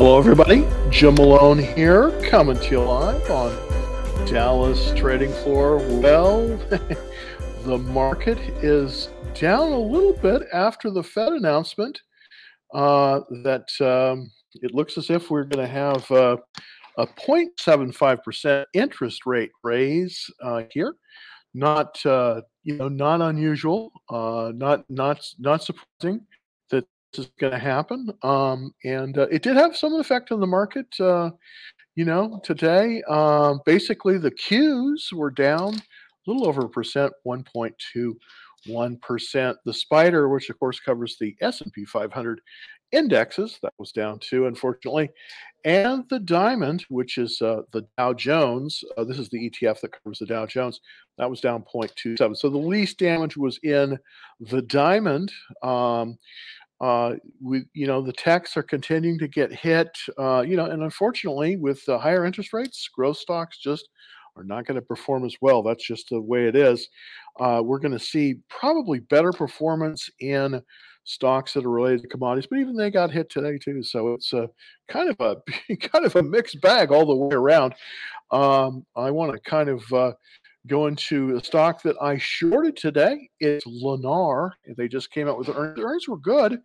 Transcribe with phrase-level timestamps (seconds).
[0.00, 0.66] Hello, everybody.
[0.88, 3.54] Jim Malone here, coming to you live on
[4.26, 5.76] Dallas Trading Floor.
[6.00, 6.46] Well,
[7.64, 12.00] the market is down a little bit after the Fed announcement
[12.72, 16.38] uh, that um, it looks as if we're going to have uh,
[16.96, 20.94] a 0.75% interest rate raise uh, here.
[21.52, 26.24] Not uh, you know not unusual, uh, not not not surprising
[27.18, 28.10] is going to happen.
[28.22, 30.86] Um, and uh, it did have some effect on the market.
[30.98, 31.30] Uh,
[31.96, 39.54] you know, today, uh, basically the Qs were down a little over a percent, 1.21%.
[39.64, 42.40] The Spider, which of course covers the S&P 500
[42.92, 45.10] indexes, that was down too, unfortunately.
[45.64, 49.92] And the Diamond, which is uh, the Dow Jones, uh, this is the ETF that
[49.92, 50.80] covers the Dow Jones,
[51.18, 52.36] that was down 0.27.
[52.36, 53.98] So the least damage was in
[54.40, 55.30] the Diamond.
[55.62, 56.18] Um,
[56.80, 59.90] uh, we, you know, the techs are continuing to get hit.
[60.18, 63.88] Uh, you know, and unfortunately, with uh, higher interest rates, growth stocks just
[64.36, 65.62] are not going to perform as well.
[65.62, 66.88] That's just the way it is.
[67.38, 70.62] Uh, we're going to see probably better performance in
[71.04, 73.82] stocks that are related to commodities, but even they got hit today too.
[73.82, 74.48] So it's a
[74.88, 77.74] kind of a kind of a mixed bag all the way around.
[78.30, 80.14] Um, I want to kind of
[80.72, 83.28] uh, to a stock that I shorted today.
[83.40, 84.52] It's Lennar.
[84.76, 85.80] They just came out with the earnings.
[85.80, 86.60] Earnings were good.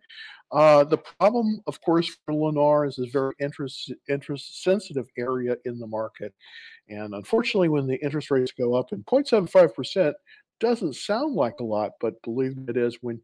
[0.52, 5.78] Uh, the problem, of course, for Lennar is a very interest interest sensitive area in
[5.78, 6.32] the market,
[6.88, 10.16] and unfortunately, when the interest rates go up, and 0.75 percent
[10.60, 13.20] doesn't sound like a lot, but believe me, it is when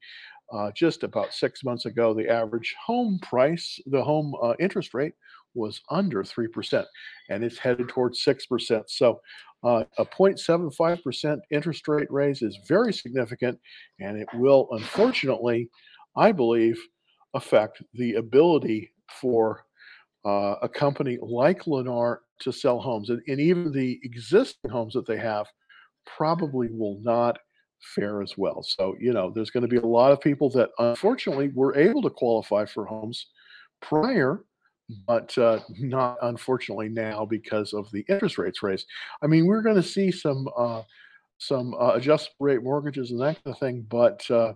[0.52, 5.14] uh, just about six months ago, the average home price, the home uh, interest rate
[5.54, 6.84] was under 3%,
[7.30, 8.82] and it's headed towards 6%.
[8.88, 9.20] So
[9.64, 13.58] uh, a 0.75% interest rate raise is very significant,
[14.00, 15.70] and it will, unfortunately,
[16.16, 16.80] I believe,
[17.34, 19.64] affect the ability for
[20.24, 23.10] uh, a company like Lennar to sell homes.
[23.10, 25.46] And, and even the existing homes that they have
[26.06, 27.38] probably will not
[27.94, 28.62] fare as well.
[28.62, 32.02] So, you know, there's going to be a lot of people that unfortunately were able
[32.02, 33.26] to qualify for homes
[33.80, 34.44] prior
[35.06, 38.86] but uh, not unfortunately now because of the interest rates raised.
[39.22, 40.82] I mean, we're going to see some uh,
[41.38, 44.52] some uh, adjustable rate mortgages and that kind of thing, but uh,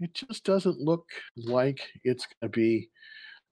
[0.00, 2.90] it just doesn't look like it's going to be,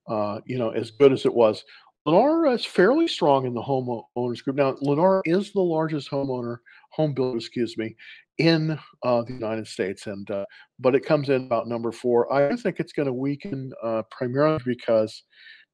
[0.09, 1.65] uh, you know, as good as it was.
[2.06, 4.56] Lennar is fairly strong in the home owners group.
[4.56, 6.59] Now, Lennar is the largest homeowner,
[6.91, 7.97] home builder, excuse me,
[8.38, 10.44] in uh, the United States, and uh,
[10.78, 12.32] but it comes in about number four.
[12.32, 15.25] I think it's going to weaken uh, primarily because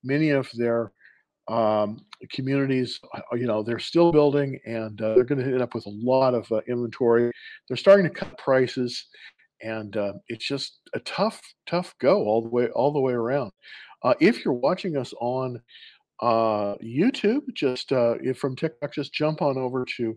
[0.05, 0.93] many of their
[1.49, 5.75] um, communities, uh, you know, they're still building and uh, they're going to end up
[5.75, 7.33] with a lot of uh, inventory.
[7.69, 9.07] They're starting to cut prices,
[9.61, 13.51] and uh, it's just a tough, tough go all the way, all the way around.
[14.03, 15.61] Uh, if you're watching us on
[16.21, 20.17] uh, YouTube, just if from TikTok, just jump on over to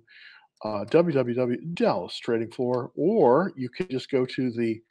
[0.63, 4.81] www Dallas Trading Floor, or you can just go to the,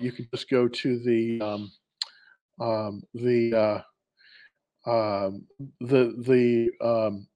[0.00, 1.72] you can just go to the um,
[2.60, 3.84] um, the
[4.86, 5.44] um,
[5.80, 7.26] the the um,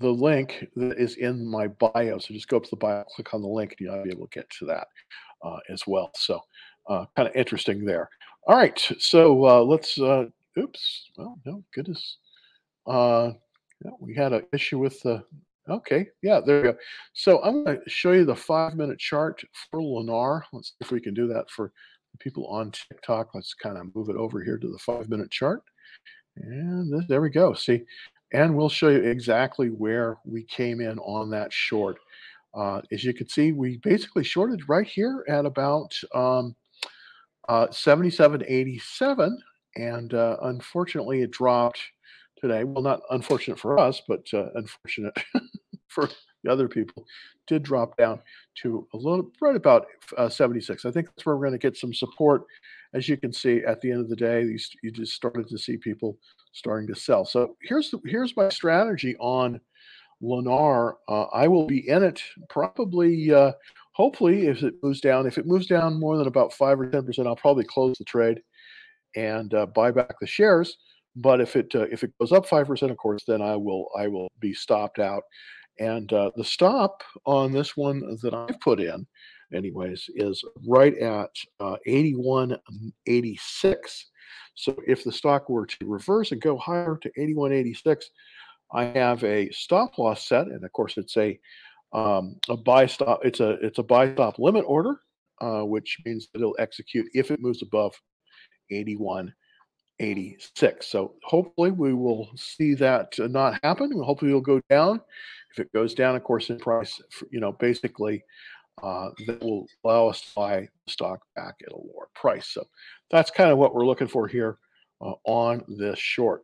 [0.00, 2.18] the link that is in my bio.
[2.18, 4.26] So just go up to the bio, click on the link, and you'll be able
[4.26, 4.88] to get to that
[5.42, 6.10] uh, as well.
[6.14, 6.40] So
[6.88, 8.08] uh, kind of interesting there.
[8.46, 9.98] All right, so uh, let's.
[9.98, 10.26] Uh,
[10.58, 11.10] oops.
[11.16, 12.18] Well, no goodness.
[12.86, 13.32] Uh,
[14.00, 15.24] we had an issue with the.
[15.68, 16.76] Okay, yeah, there we go.
[17.14, 20.42] So I'm going to show you the five minute chart for Lennar.
[20.52, 21.72] Let's see if we can do that for
[22.20, 23.34] people on TikTok.
[23.34, 25.62] Let's kind of move it over here to the five minute chart.
[26.36, 27.54] And this, there we go.
[27.54, 27.82] See,
[28.32, 31.98] and we'll show you exactly where we came in on that short.
[32.54, 36.54] Uh, as you can see, we basically shorted right here at about um,
[37.48, 39.36] uh, 77.87,
[39.76, 41.80] and uh, unfortunately, it dropped
[42.40, 42.64] today.
[42.64, 45.14] Well, not unfortunate for us, but uh, unfortunate
[45.88, 46.08] for
[46.42, 47.04] the other people.
[47.46, 48.20] Did drop down
[48.62, 50.84] to a little right about uh, 76.
[50.84, 52.44] I think that's where we're going to get some support
[52.94, 55.58] as you can see at the end of the day, these you just started to
[55.58, 56.16] see people
[56.52, 57.24] starting to sell.
[57.24, 59.60] So here's the, here's my strategy on
[60.22, 60.94] Lennar.
[61.08, 63.52] Uh, I will be in it probably, uh,
[63.92, 65.26] hopefully, if it moves down.
[65.26, 68.04] If it moves down more than about five or ten percent, I'll probably close the
[68.04, 68.40] trade
[69.16, 70.76] and uh, buy back the shares.
[71.16, 73.88] But if it uh, if it goes up five percent, of course, then I will
[73.98, 75.22] I will be stopped out.
[75.80, 79.06] And uh, the stop on this one that I've put in
[79.52, 81.30] anyways, is right at
[81.60, 84.04] uh, 81.86.
[84.54, 88.04] So if the stock were to reverse and go higher to 81.86,
[88.72, 91.38] I have a stop loss set, and of course it's a
[91.92, 93.20] um, a buy stop.
[93.24, 95.00] It's a it's a buy stop limit order,
[95.40, 97.94] uh, which means that it'll execute if it moves above
[98.70, 99.32] 81
[100.00, 100.88] 86.
[100.88, 103.92] So hopefully we will see that not happen.
[104.02, 105.00] Hopefully it'll go down.
[105.52, 107.00] If it goes down, of course, in price,
[107.30, 108.24] you know, basically
[108.82, 112.48] uh, that will allow us to buy the stock back at a lower price.
[112.48, 112.64] So
[113.10, 114.58] that's kind of what we're looking for here
[115.00, 116.42] uh, on this short.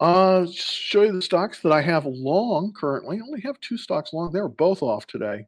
[0.00, 3.18] Uh, show you the stocks that I have long currently.
[3.18, 4.32] I only have two stocks long.
[4.32, 5.46] They are both off today.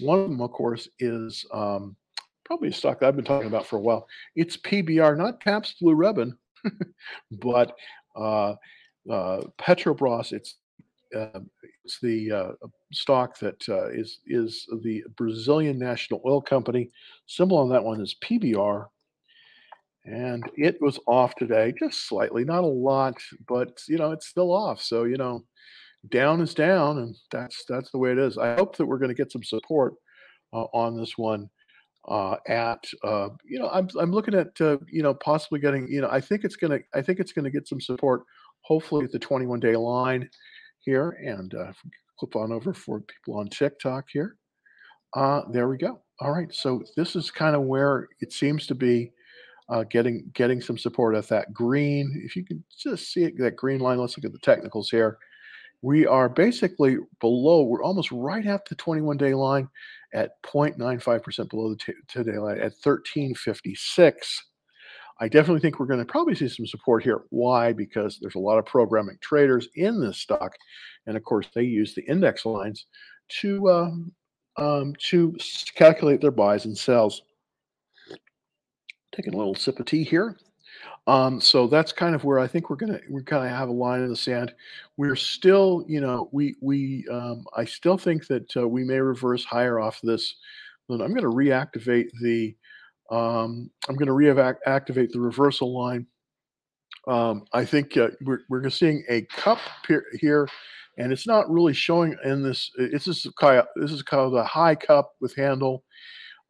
[0.00, 1.96] One of them, of course, is um,
[2.44, 4.06] probably a stock that I've been talking about for a while.
[4.34, 6.36] It's PBR, not Pabst Blue Ribbon,
[7.30, 7.76] but
[8.16, 8.54] uh,
[9.10, 10.32] uh, Petrobras.
[10.32, 10.56] It's
[11.14, 11.40] uh,
[11.84, 12.66] it's the uh,
[12.96, 16.90] stock that uh, is is the Brazilian National Oil Company.
[17.26, 18.86] Symbol on that one is PBR,
[20.04, 23.16] and it was off today, just slightly, not a lot,
[23.48, 24.80] but you know it's still off.
[24.80, 25.44] So you know,
[26.10, 28.38] down is down, and that's that's the way it is.
[28.38, 29.94] I hope that we're going to get some support
[30.52, 31.50] uh, on this one
[32.08, 36.00] uh, at uh, you know I'm I'm looking at uh, you know possibly getting you
[36.00, 38.22] know I think it's gonna I think it's gonna get some support
[38.62, 40.28] hopefully at the 21 day line
[40.80, 41.72] here and uh,
[42.18, 44.36] clip on over for people on TikTok here.
[45.14, 46.00] Uh, there we go.
[46.20, 49.12] All right, so this is kind of where it seems to be
[49.68, 52.22] uh, getting getting some support at that green.
[52.24, 53.98] If you can just see it, that green line.
[53.98, 55.18] Let's look at the technicals here.
[55.82, 57.62] We are basically below.
[57.62, 59.68] We're almost right at the 21 day line
[60.14, 64.44] at 0.95% below the today line at 1356.
[65.18, 67.22] I definitely think we're going to probably see some support here.
[67.30, 67.72] Why?
[67.72, 70.52] Because there's a lot of programming traders in this stock,
[71.06, 72.86] and of course they use the index lines
[73.40, 74.12] to um,
[74.56, 75.36] um, to
[75.74, 77.22] calculate their buys and sells.
[79.12, 80.36] Taking a little sip of tea here.
[81.06, 83.72] Um, so that's kind of where I think we're gonna we're kind of have a
[83.72, 84.52] line in the sand.
[84.96, 89.44] We're still, you know, we we um, I still think that uh, we may reverse
[89.44, 90.34] higher off this.
[90.88, 92.54] Then I'm going to reactivate the
[93.10, 96.06] um, I'm going to reactivate the reversal line.
[97.08, 99.58] Um, I think uh, we're we're seeing a cup
[100.20, 100.48] here,
[100.98, 102.70] and it's not really showing in this.
[102.76, 105.84] This kind of, this is kind of a high cup with handle,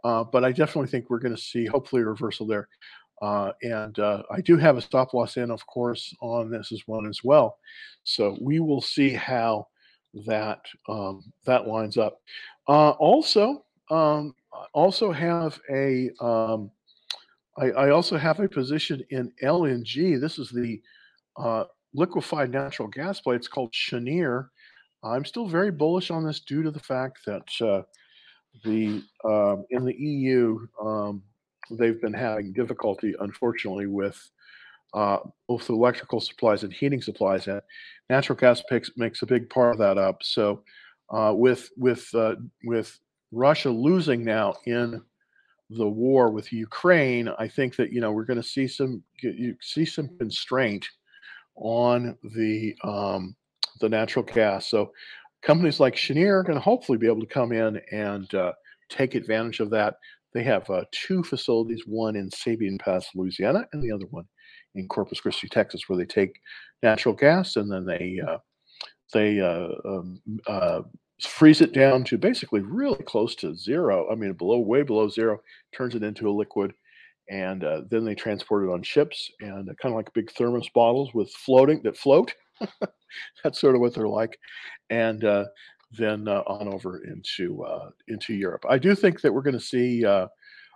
[0.05, 2.69] uh, but I definitely think we're going to see hopefully a reversal there.
[3.23, 6.83] Uh, and uh, I do have a stop loss in, of course, on this as
[6.87, 7.59] one as well.
[8.05, 9.69] So we will see how
[10.27, 12.21] that um, that lines up.
[12.69, 14.35] Uh, also, um,
[14.73, 16.71] also have a um,
[17.59, 20.21] I, I, also have a position in LNG.
[20.21, 20.81] This is the
[21.37, 21.65] uh,
[21.95, 23.37] liquefied natural gas play.
[23.37, 24.51] It's called Cheniere.
[25.03, 27.83] I'm still very bullish on this due to the fact that uh,
[28.65, 31.23] the um, in the EU um,
[31.71, 34.19] they've been having difficulty, unfortunately, with
[34.95, 35.19] uh,
[35.49, 37.61] both electrical supplies and heating supplies, and
[38.09, 40.23] natural gas picks, makes a big part of that up.
[40.23, 40.63] So,
[41.11, 42.99] uh, with with uh, with
[43.33, 45.03] Russia losing now in
[45.71, 49.57] the war with Ukraine, I think that you know we're going to see some you
[49.61, 50.87] see some constraint
[51.57, 53.35] on the um,
[53.81, 54.69] the natural gas.
[54.69, 54.93] So,
[55.43, 58.53] companies like Cheniere are going to hopefully be able to come in and uh,
[58.89, 59.97] take advantage of that.
[60.33, 64.27] They have uh, two facilities, one in Sabine Pass, Louisiana, and the other one
[64.75, 66.39] in Corpus Christi, Texas, where they take
[66.83, 68.39] natural gas and then they uh,
[69.13, 70.83] they uh, um, uh,
[71.21, 74.11] freeze it down to basically really close to zero.
[74.11, 75.41] I mean, below, way below zero,
[75.75, 76.75] turns it into a liquid,
[77.31, 81.15] and uh, then they transport it on ships and kind of like big thermos bottles
[81.15, 82.35] with floating that float.
[83.45, 84.39] That's sort of what they're like,
[84.91, 85.47] and uh,
[85.93, 88.65] then uh, on over into uh, into Europe.
[88.69, 90.27] I do think that we're going to see uh,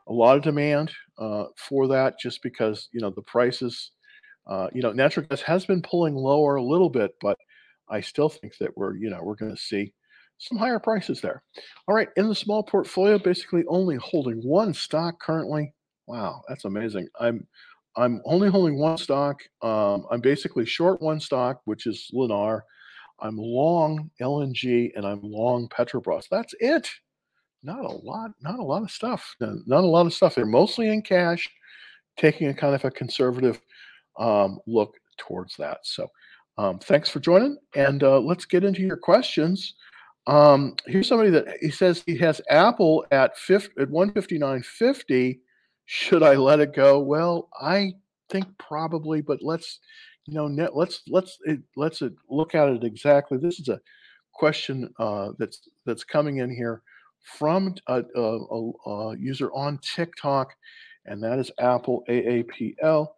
[0.06, 3.92] a lot of demand uh, for that, just because you know the prices.
[4.46, 7.38] Uh, you know, natural gas has been pulling lower a little bit, but
[7.88, 9.92] I still think that we're you know we're going to see
[10.40, 11.42] some higher prices there.
[11.86, 15.72] All right, in the small portfolio, basically only holding one stock currently.
[16.06, 17.08] Wow, that's amazing.
[17.20, 17.46] I'm
[17.96, 19.40] I'm only holding one stock.
[19.62, 22.62] Um, I'm basically short one stock, which is Lennar.
[23.20, 26.26] I'm long LNG and I'm long Petrobras.
[26.30, 26.88] That's it.
[27.62, 29.34] Not a lot, not a lot of stuff.
[29.40, 30.34] Not a lot of stuff.
[30.34, 31.48] They're mostly in cash,
[32.16, 33.60] taking a kind of a conservative
[34.18, 35.80] um, look towards that.
[35.82, 36.08] So
[36.56, 39.74] um, thanks for joining, and uh, let's get into your questions.
[40.30, 45.40] Um, here's somebody that he says he has Apple at 50, at 159.50.
[45.86, 47.00] Should I let it go?
[47.00, 47.94] Well, I
[48.28, 49.80] think probably, but let's
[50.26, 53.38] you know, net, let's let's it, let's it, look at it exactly.
[53.38, 53.80] This is a
[54.32, 56.82] question uh, that's that's coming in here
[57.38, 60.54] from a, a, a, a, user on TikTok,
[61.06, 63.08] and that is Apple AAPL.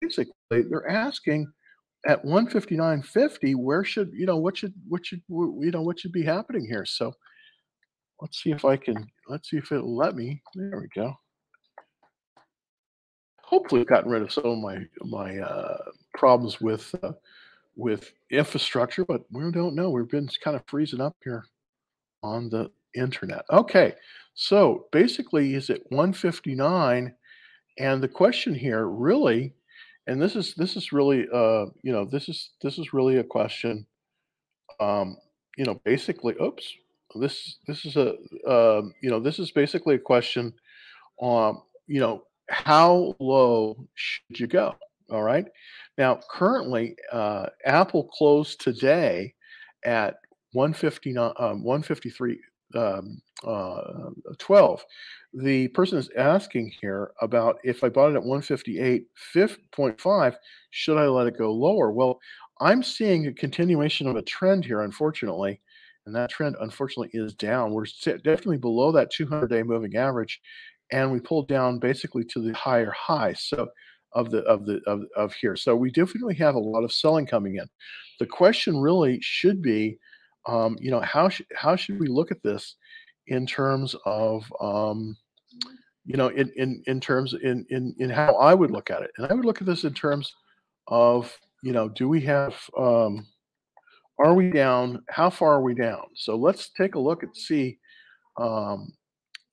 [0.00, 1.46] Basically, they're asking
[2.06, 6.24] at 159.50, where should you know what should what should you know what should be
[6.24, 6.84] happening here?
[6.86, 7.12] So
[8.20, 10.42] let's see if I can let's see if it'll let me.
[10.54, 11.14] There we go.
[13.50, 15.78] hopefully gotten rid of some of my my uh,
[16.14, 17.12] problems with uh,
[17.76, 19.90] with infrastructure, but we don't know.
[19.90, 21.44] We've been kind of freezing up here
[22.22, 23.44] on the internet.
[23.50, 23.94] Okay,
[24.34, 27.14] so basically, is it 159?
[27.78, 29.52] And the question here really,
[30.10, 33.24] and this is this is really uh, you know this is this is really a
[33.24, 33.86] question.
[34.80, 35.16] Um,
[35.56, 36.74] you know, basically, oops,
[37.14, 38.10] this this is a
[38.48, 40.52] um, you know this is basically a question.
[41.22, 44.74] Um, you know, how low should you go?
[45.12, 45.46] All right.
[45.96, 49.34] Now, currently, uh, Apple closed today
[49.84, 50.16] at
[50.52, 52.40] 159, um, 153,
[52.74, 54.84] um, uh, 12.
[55.34, 60.36] The person is asking here about if I bought it at 158.5,
[60.70, 61.92] should I let it go lower?
[61.92, 62.18] Well,
[62.60, 65.60] I'm seeing a continuation of a trend here, unfortunately,
[66.06, 67.72] and that trend, unfortunately, is down.
[67.72, 70.40] We're definitely below that 200 day moving average,
[70.90, 73.34] and we pulled down basically to the higher high.
[73.34, 73.68] So,
[74.12, 75.56] of the of the of, of here.
[75.56, 77.66] So we definitely have a lot of selling coming in.
[78.18, 79.98] The question really should be,
[80.46, 82.76] um, you know, how sh- how should we look at this
[83.26, 85.16] in terms of um,
[86.04, 89.10] you know in in in terms in in in how I would look at it,
[89.16, 90.34] and I would look at this in terms
[90.88, 93.26] of you know, do we have um,
[94.18, 95.02] are we down?
[95.08, 96.04] How far are we down?
[96.14, 97.78] So let's take a look and see
[98.38, 98.92] um,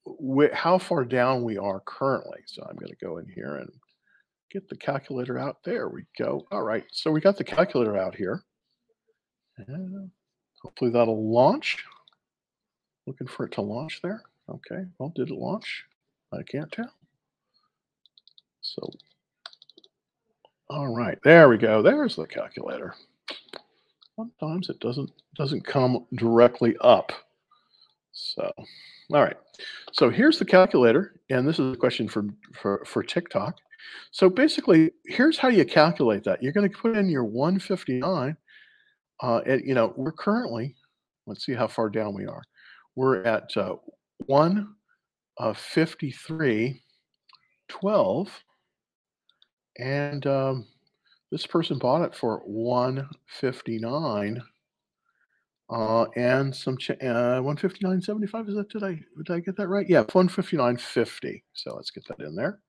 [0.05, 2.39] wh- how far down we are currently.
[2.45, 3.69] So I'm going to go in here and
[4.51, 5.57] get the calculator out.
[5.63, 6.45] There we go.
[6.51, 6.83] All right.
[6.91, 8.43] So we got the calculator out here.
[10.67, 11.85] Hopefully that'll launch.
[13.05, 14.21] Looking for it to launch there.
[14.49, 14.83] Okay.
[14.99, 15.85] Well, did it launch?
[16.33, 16.91] I can't tell.
[18.59, 18.81] So,
[20.69, 21.17] all right.
[21.23, 21.81] There we go.
[21.81, 22.95] There's the calculator.
[24.17, 27.13] Sometimes it doesn't doesn't come directly up.
[28.11, 29.37] So, all right.
[29.93, 33.55] So here's the calculator, and this is a question for for for TikTok.
[34.11, 36.43] So basically, here's how you calculate that.
[36.43, 38.35] You're going to put in your 159.
[39.21, 40.75] Uh, you know we're currently.
[41.25, 42.43] Let's see how far down we are.
[42.95, 43.75] We're at uh,
[44.27, 46.81] 153,
[47.67, 48.43] 12,
[49.77, 50.65] and um,
[51.31, 54.41] this person bought it for 159
[55.69, 58.49] uh, and some ch- uh, 159.75.
[58.49, 59.87] Is that did I did I get that right?
[59.87, 61.41] Yeah, 159.50.
[61.53, 62.59] So let's get that in there.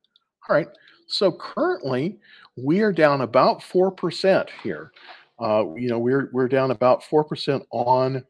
[0.48, 0.68] All right.
[1.06, 2.18] So currently
[2.56, 4.92] we are down about four percent here.
[5.40, 8.24] Uh, you know, we're we're down about four percent on.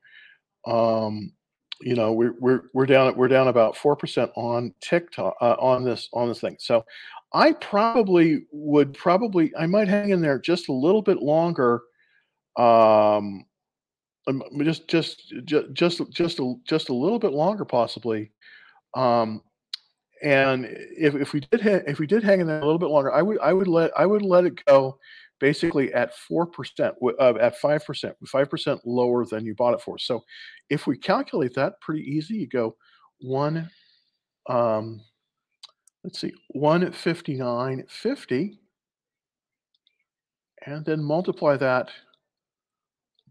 [0.67, 1.33] Um,
[1.81, 5.85] you know, we're we're we're down we're down about four percent on TikTok uh, on
[5.85, 6.57] this on this thing.
[6.59, 6.85] So
[7.33, 11.83] I probably would probably I might hang in there just a little bit longer.
[12.57, 13.45] Um,
[14.27, 18.33] um, just just just just just a, just a little bit longer possibly.
[18.95, 19.43] Um,
[20.23, 22.91] and if, if we did ha- if we did hang in there a little bit
[22.91, 24.99] longer, I would I would let I would let it go
[25.41, 29.81] basically at four percent uh, at five percent five percent lower than you bought it
[29.81, 29.99] for.
[29.99, 30.25] So
[30.71, 32.77] if we calculate that pretty easy, you go
[33.21, 33.71] one
[34.49, 35.01] um,
[36.05, 38.59] let's see 159.50
[40.67, 41.91] and then multiply that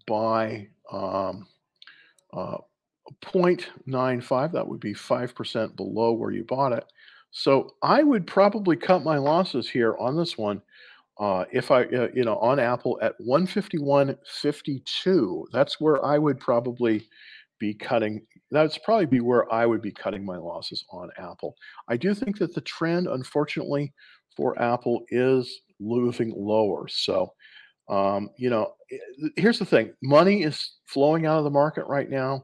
[0.05, 1.47] by um,
[2.33, 2.57] uh,
[3.23, 6.85] 0.95 that would be 5% below where you bought it
[7.31, 10.61] so i would probably cut my losses here on this one
[11.19, 17.07] uh, if i uh, you know on apple at 151.52 that's where i would probably
[17.59, 18.21] be cutting
[18.51, 21.55] that's probably be where i would be cutting my losses on apple.
[21.87, 23.93] I do think that the trend unfortunately
[24.35, 27.33] for apple is moving lower so
[27.89, 28.73] um, you know
[29.35, 32.43] here's the thing money is flowing out of the market right now.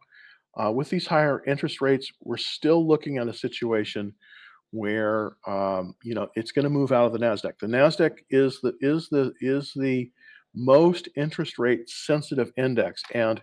[0.56, 4.14] Uh, with these higher interest rates we're still looking at a situation
[4.74, 8.60] where um, you know it's going to move out of the nasdaq the nasdaq is
[8.62, 10.10] the is the is the
[10.56, 13.42] most interest rate sensitive index and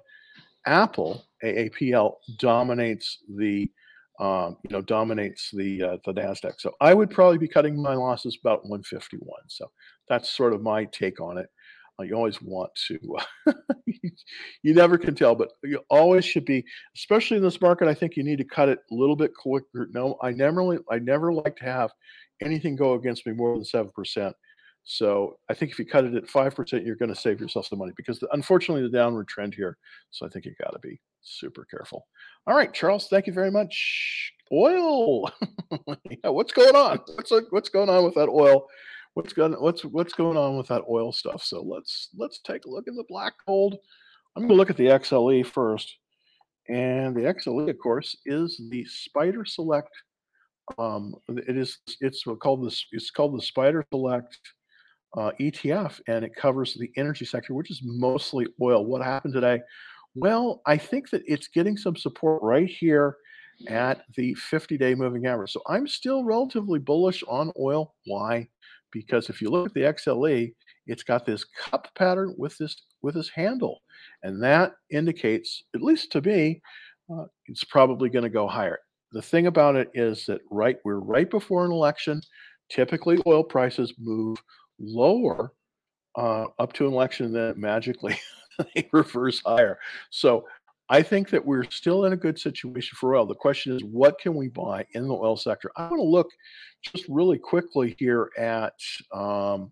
[0.67, 3.71] Apple AAPL dominates the
[4.21, 6.55] um, you know dominates the uh, the Nasdaq.
[6.59, 9.25] So I would probably be cutting my losses about 151.
[9.49, 9.71] So
[10.09, 11.49] that's sort of my take on it.
[12.01, 12.99] Uh, you always want to
[14.63, 16.65] you never can tell, but you always should be,
[16.97, 17.89] especially in this market.
[17.89, 19.89] I think you need to cut it a little bit quicker.
[19.93, 21.91] No, I never I never like to have
[22.43, 24.35] anything go against me more than seven percent.
[24.85, 27.79] So I think if you cut it at 5%, you're going to save yourself some
[27.79, 29.77] money because the, unfortunately the downward trend here.
[30.11, 32.07] So I think you got to be super careful.
[32.47, 34.33] All right, Charles, thank you very much.
[34.51, 35.31] Oil.
[36.25, 36.99] yeah, what's going on?
[37.15, 38.67] What's what's going on with that oil?
[39.15, 41.43] What's going what's what's going on with that oil stuff?
[41.43, 43.77] So let's let's take a look at the black gold.
[44.37, 45.97] I'm going to look at the XLE first.
[46.69, 49.91] And the XLE, of course, is the Spider Select
[50.79, 54.39] Um, it is it's called this it's called the Spider Select
[55.17, 58.87] uh, ETF, and it covers the energy sector, which is mostly oil.
[58.87, 59.61] What happened today?
[60.15, 63.17] Well, I think that it's getting some support right here
[63.69, 65.53] at the 50-day moving average.
[65.53, 67.95] So I'm still relatively bullish on oil.
[68.07, 68.49] Why?
[68.93, 70.53] Because if you look at the XLE,
[70.87, 73.81] it's got this cup pattern with this with this handle,
[74.23, 76.61] and that indicates, at least to me,
[77.13, 78.79] uh, it's probably going to go higher.
[79.13, 82.23] The thing about it is that right we're right before an election.
[82.71, 84.39] Typically, oil prices move
[84.79, 85.53] lower
[86.17, 88.19] uh, up to an election, then magically
[88.75, 89.79] they reverse higher.
[90.11, 90.47] So
[90.91, 93.25] I think that we're still in a good situation for oil.
[93.25, 95.71] The question is, what can we buy in the oil sector?
[95.77, 96.29] I want to look
[96.83, 98.75] just really quickly here at
[99.15, 99.71] um,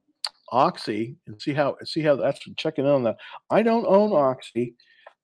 [0.52, 3.16] Oxy and see how see how that's checking in on that.
[3.50, 4.76] I don't own Oxy,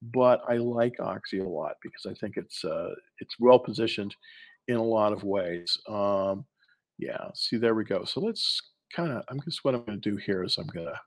[0.02, 4.16] but I like Oxy a lot because I think it's uh, it's well positioned
[4.66, 5.78] in a lot of ways.
[5.88, 6.44] Um,
[6.98, 8.04] yeah, see there we go.
[8.04, 8.60] So let's
[8.92, 9.22] kind of.
[9.28, 11.00] I'm just what I'm going to do here is I'm going to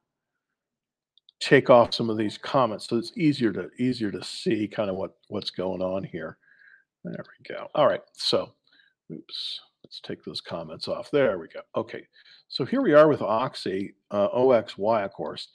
[1.40, 4.96] take off some of these comments so it's easier to easier to see kind of
[4.96, 6.38] what what's going on here.
[7.04, 7.68] There we go.
[7.76, 8.54] All right, so
[9.14, 11.12] oops, let's take those comments off.
[11.12, 11.62] There we go.
[11.76, 12.04] Okay,
[12.48, 15.50] so here we are with Oxy, uh, OXY, of course.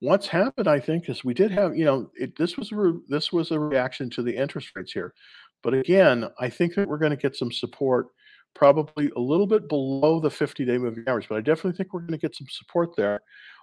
[0.00, 3.32] What's happened, I think, is we did have, you know, it, this was re- this
[3.32, 5.14] was a reaction to the interest rates here,
[5.62, 8.08] but again, I think that we're going to get some support,
[8.54, 12.12] probably a little bit below the 50-day moving average, but I definitely think we're going
[12.12, 13.20] to get some support there.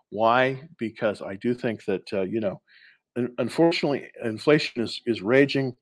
[0.10, 0.62] Why?
[0.78, 2.62] Because I do think that uh, you know,
[3.38, 5.76] unfortunately, inflation is is raging.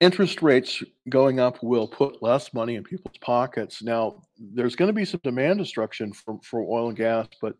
[0.00, 3.82] Interest rates going up will put less money in people's pockets.
[3.82, 7.54] Now, there's going to be some demand destruction for for oil and gas, but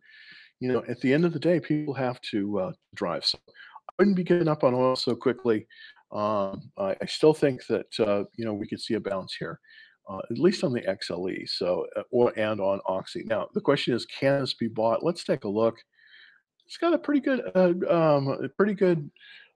[0.59, 3.25] you know, at the end of the day, people have to uh, drive.
[3.25, 5.67] So I wouldn't be getting up on oil so quickly.
[6.11, 9.59] Um, I, I, still think that uh, you know we could see a bounce here
[10.07, 11.47] uh, at least on the XLE.
[11.49, 13.23] So, uh, or and on Oxy.
[13.25, 15.03] Now, the question is, can this be bought?
[15.03, 15.77] Let's take a look.
[16.65, 19.09] It's got a pretty good, uh, um, a pretty good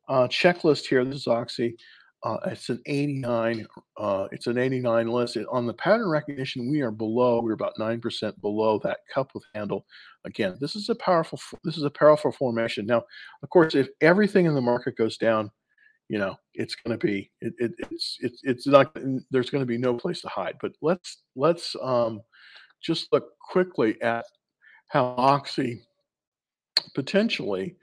[0.07, 1.03] uh, checklist here.
[1.05, 1.75] This is Oxy.
[2.21, 3.65] Uh, it's an 89.
[3.97, 5.38] Uh, it's an 89 list.
[5.38, 7.41] It, on the pattern recognition, we are below.
[7.41, 9.85] We're about nine percent below that cup with handle.
[10.25, 11.39] Again, this is a powerful.
[11.63, 12.85] This is a powerful formation.
[12.85, 13.03] Now,
[13.41, 15.49] of course, if everything in the market goes down,
[16.10, 18.95] you know it's going to be it, it, it's it's it's not
[19.32, 22.22] there's going to be no place to hide but let's let's um
[22.82, 24.26] just look quickly at
[24.88, 25.82] how oxy
[26.95, 27.76] potentially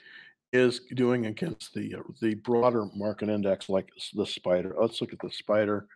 [0.53, 4.75] is doing against the uh, the broader market index like the spider.
[4.79, 5.87] Let's look at the spider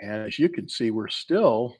[0.00, 1.74] and as you can see we're still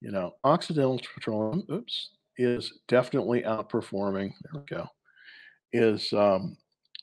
[0.00, 4.86] you know occidental petroleum oops is definitely outperforming there we go
[5.72, 6.56] is um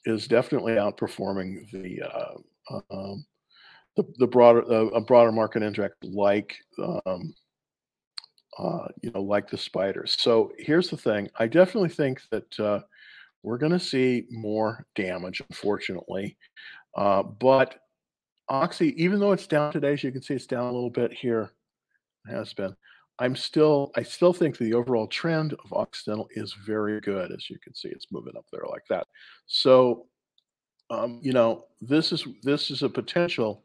[0.05, 3.25] is definitely outperforming the uh, um,
[3.95, 7.33] the, the broader uh, a broader market index like um,
[8.57, 10.15] uh, you know like the spiders.
[10.19, 12.79] So here's the thing: I definitely think that uh,
[13.43, 16.37] we're going to see more damage, unfortunately.
[16.95, 17.75] Uh, but
[18.49, 21.11] Oxy, even though it's down today, as you can see, it's down a little bit
[21.13, 21.51] here.
[22.27, 22.75] It has been.
[23.19, 27.31] I'm still, I still think the overall trend of Occidental is very good.
[27.31, 29.07] As you can see, it's moving up there like that.
[29.45, 30.07] So,
[30.89, 33.63] um, you know, this is this is a potential,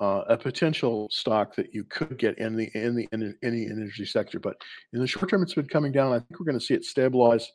[0.00, 4.06] uh, a potential stock that you could get in the in the in any energy
[4.06, 4.40] sector.
[4.40, 4.56] But
[4.92, 6.12] in the short term, it's been coming down.
[6.12, 7.50] I think we're going to see it stabilize.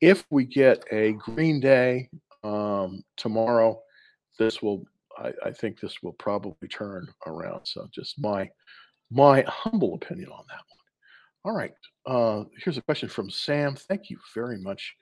[0.00, 2.08] If we get a green day
[2.44, 3.80] um, tomorrow,
[4.38, 4.84] this will,
[5.18, 7.66] I, I think, this will probably turn around.
[7.66, 8.48] So, just my
[9.10, 10.78] my humble opinion on that one.
[11.44, 11.72] All right.
[12.06, 13.74] Uh, here's a question from Sam.
[13.74, 14.94] Thank you very much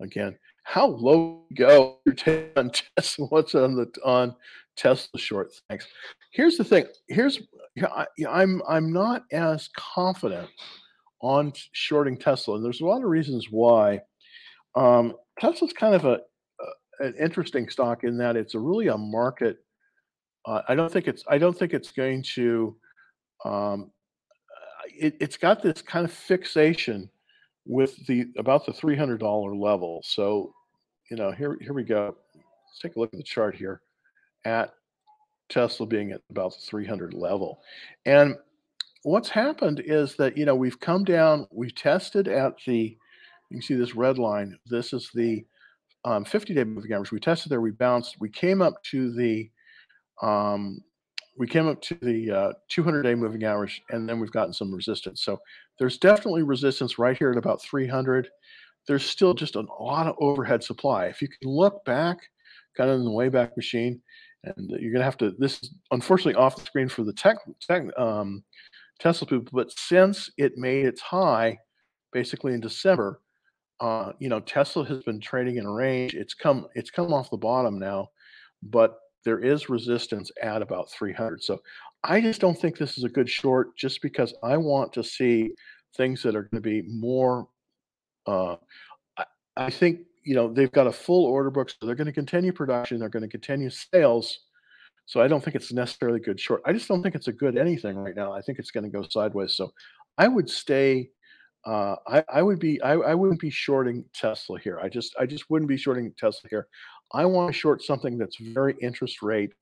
[0.00, 0.36] again.
[0.64, 3.26] How low go your take on Tesla?
[3.26, 4.34] What's on the on
[4.76, 5.52] Tesla short?
[5.68, 5.86] Thanks.
[6.32, 6.86] Here's the thing.
[7.08, 7.40] Here's
[7.82, 10.48] I, I'm I'm not as confident
[11.20, 14.00] on shorting Tesla, and there's a lot of reasons why.
[14.74, 16.20] Um, Tesla's kind of a,
[17.00, 19.58] a an interesting stock in that it's a really a market.
[20.46, 22.76] Uh, I don't think it's I don't think it's going to
[23.44, 23.90] um,
[24.86, 27.10] it, it's got this kind of fixation
[27.66, 30.02] with the about the three hundred dollar level.
[30.04, 30.52] So,
[31.10, 32.16] you know, here here we go.
[32.34, 33.80] Let's take a look at the chart here
[34.44, 34.74] at
[35.48, 37.60] Tesla being at about the 300 level.
[38.06, 38.36] And
[39.02, 42.96] what's happened is that, you know, we've come down, we've tested at the,
[43.50, 44.58] you can see this red line.
[44.66, 45.44] This is the
[46.04, 47.12] um, 50 day moving average.
[47.12, 49.50] We tested there, we bounced, we came up to the
[50.22, 50.80] um,
[51.36, 54.72] we came up to the uh, 200 day moving average and then we've gotten some
[54.72, 55.22] resistance.
[55.22, 55.40] So
[55.78, 58.28] there's definitely resistance right here at about 300.
[58.86, 61.06] There's still just a lot of overhead supply.
[61.06, 62.18] If you can look back,
[62.76, 64.00] kind of in the Wayback Machine,
[64.44, 65.32] and you're going to have to.
[65.38, 68.44] This is unfortunately off the screen for the tech, tech um,
[69.00, 71.58] Tesla people, but since it made its high,
[72.12, 73.20] basically in December,
[73.80, 76.14] uh, you know, Tesla has been trading in a range.
[76.14, 78.08] It's come it's come off the bottom now,
[78.62, 81.42] but there is resistance at about 300.
[81.42, 81.60] So
[82.02, 85.52] I just don't think this is a good short, just because I want to see
[85.96, 87.48] things that are going to be more.
[88.26, 88.56] Uh,
[89.16, 89.24] I,
[89.56, 92.52] I think you know they've got a full order book, so they're going to continue
[92.52, 92.98] production.
[92.98, 94.40] They're going to continue sales.
[95.06, 96.62] So I don't think it's necessarily good short.
[96.64, 98.32] I just don't think it's a good anything right now.
[98.32, 99.54] I think it's going to go sideways.
[99.54, 99.72] So
[100.16, 101.10] I would stay.
[101.66, 102.80] Uh, I, I would be.
[102.82, 104.78] I, I wouldn't be shorting Tesla here.
[104.82, 105.14] I just.
[105.18, 106.68] I just wouldn't be shorting Tesla here.
[107.12, 109.52] I want to short something that's very interest rate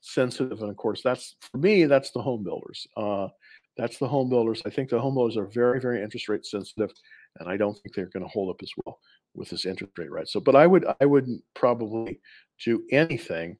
[0.00, 1.84] sensitive, and of course, that's for me.
[1.84, 2.86] That's the home builders.
[2.96, 3.28] Uh,
[3.76, 4.62] that's the home builders.
[4.66, 6.90] I think the home builders are very, very interest rate sensitive,
[7.38, 8.98] and I don't think they're going to hold up as well
[9.34, 10.28] with this interest rate, right?
[10.28, 10.84] So, but I would.
[11.00, 12.20] I wouldn't probably
[12.64, 13.56] do anything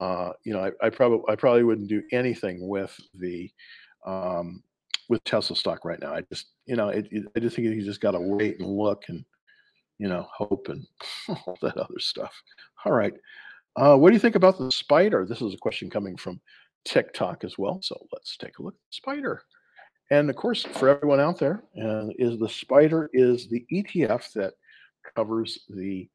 [0.00, 3.50] uh, you know, I, I probably I probably wouldn't do anything with the
[4.06, 4.62] um,
[5.08, 6.14] with Tesla stock right now.
[6.14, 8.68] I just you know it, it, I just think you just got to wait and
[8.68, 9.24] look and
[9.98, 10.86] you know hope and
[11.28, 12.34] all that other stuff.
[12.84, 13.14] All right,
[13.76, 15.26] uh, what do you think about the spider?
[15.26, 16.40] This is a question coming from
[16.84, 17.80] TikTok as well.
[17.82, 19.42] So let's take a look at spider.
[20.10, 24.54] And of course, for everyone out there, uh, is the spider is the ETF that
[25.14, 26.08] covers the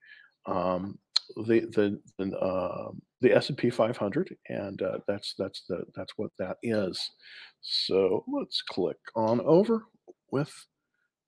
[0.45, 0.97] um,
[1.35, 2.91] the the the, uh,
[3.21, 6.99] the S&P 500 and uh, that's that's the that's what that is.
[7.61, 9.85] So let's click on over
[10.31, 10.51] with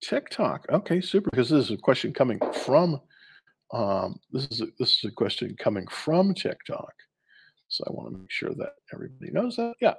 [0.04, 0.66] TikTok.
[0.70, 3.02] Okay, super because this is a question coming from
[3.74, 6.94] um, this is a, this is a question coming from TikTok.
[7.70, 9.74] So I want to make sure that everybody knows that.
[9.82, 9.96] Yeah.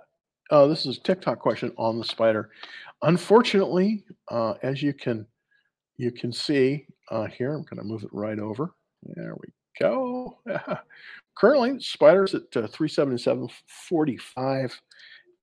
[0.51, 2.51] Uh, this is a TikTok question on the spider.
[3.03, 5.27] Unfortunately, uh, as you can
[5.97, 8.75] you can see uh, here, I'm going to move it right over.
[9.03, 9.49] There we
[9.81, 10.39] go.
[11.37, 14.79] Currently, Spider's at uh, 377.45,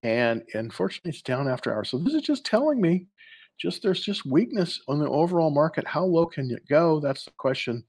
[0.03, 1.89] and unfortunately, it's down after hours.
[1.89, 3.07] So this is just telling me,
[3.61, 5.85] just there's just weakness on the overall market.
[5.87, 6.99] How low can it go?
[6.99, 7.83] That's the question,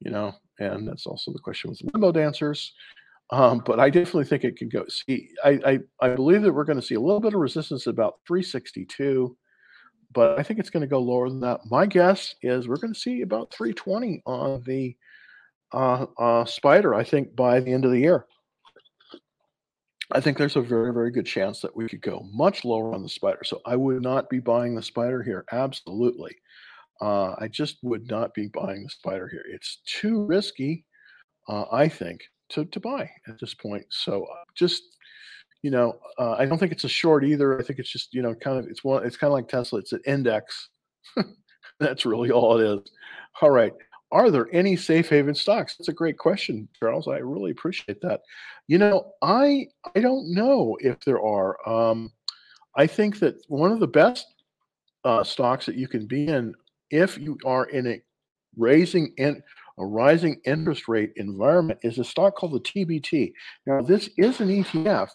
[0.00, 2.72] you know, and that's also the question with limbo dancers.
[3.30, 4.84] Um, but I definitely think it can go.
[4.88, 7.86] See, I, I, I believe that we're going to see a little bit of resistance
[7.86, 9.36] about 362,
[10.12, 11.60] but I think it's going to go lower than that.
[11.68, 14.96] My guess is we're going to see about 320 on the
[15.72, 18.26] uh, uh, Spider, I think, by the end of the year.
[20.12, 23.02] I think there's a very, very good chance that we could go much lower on
[23.02, 23.42] the Spider.
[23.44, 25.44] So I would not be buying the Spider here.
[25.50, 26.36] Absolutely.
[27.00, 29.44] Uh, I just would not be buying the Spider here.
[29.48, 30.84] It's too risky,
[31.48, 33.84] uh, I think, to, to buy at this point.
[33.90, 34.82] So uh, just,
[35.62, 37.58] you know, uh, I don't think it's a short either.
[37.58, 39.80] I think it's just, you know, kind of, it's one, it's kind of like Tesla.
[39.80, 40.68] It's an index.
[41.80, 42.92] That's really all it is.
[43.42, 43.72] All right.
[44.12, 45.76] Are there any safe haven stocks?
[45.76, 47.08] That's a great question, Charles.
[47.08, 48.22] I really appreciate that.
[48.68, 51.68] You know, I I don't know if there are.
[51.68, 52.12] Um,
[52.76, 54.26] I think that one of the best
[55.04, 56.54] uh, stocks that you can be in
[56.90, 58.02] if you are in a
[58.56, 59.42] raising in
[59.78, 63.32] a rising interest rate environment is a stock called the TBT.
[63.66, 65.10] Now, this is an ETF,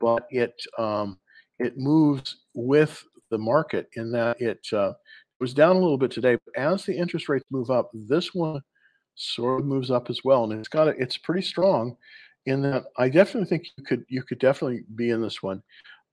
[0.00, 1.18] but it um,
[1.58, 4.92] it moves with the market in that it uh,
[5.42, 6.38] was down a little bit today.
[6.46, 8.62] But as the interest rates move up, this one
[9.16, 11.96] sort of moves up as well, and it's got a, it's pretty strong.
[12.46, 15.62] In that, I definitely think you could you could definitely be in this one.